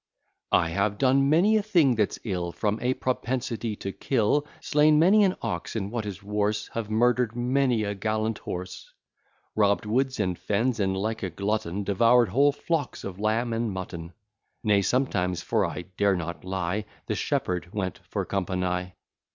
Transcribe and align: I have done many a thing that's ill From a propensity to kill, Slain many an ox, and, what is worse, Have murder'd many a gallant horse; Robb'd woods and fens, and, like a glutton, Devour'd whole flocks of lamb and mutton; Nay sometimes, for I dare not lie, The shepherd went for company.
I 0.51 0.69
have 0.69 0.97
done 0.97 1.29
many 1.29 1.57
a 1.57 1.61
thing 1.61 1.93
that's 1.93 2.17
ill 2.23 2.51
From 2.51 2.79
a 2.81 2.95
propensity 2.95 3.75
to 3.75 3.91
kill, 3.91 4.47
Slain 4.59 4.97
many 4.97 5.23
an 5.23 5.35
ox, 5.43 5.75
and, 5.75 5.91
what 5.91 6.07
is 6.07 6.23
worse, 6.23 6.69
Have 6.69 6.89
murder'd 6.89 7.35
many 7.35 7.83
a 7.83 7.93
gallant 7.93 8.39
horse; 8.39 8.91
Robb'd 9.55 9.85
woods 9.85 10.19
and 10.19 10.39
fens, 10.39 10.79
and, 10.79 10.97
like 10.97 11.21
a 11.21 11.29
glutton, 11.29 11.83
Devour'd 11.83 12.29
whole 12.29 12.51
flocks 12.51 13.03
of 13.03 13.19
lamb 13.19 13.53
and 13.53 13.71
mutton; 13.71 14.13
Nay 14.63 14.81
sometimes, 14.81 15.43
for 15.43 15.67
I 15.67 15.83
dare 15.97 16.15
not 16.15 16.43
lie, 16.43 16.85
The 17.05 17.13
shepherd 17.13 17.71
went 17.71 17.99
for 17.99 18.25
company. 18.25 18.95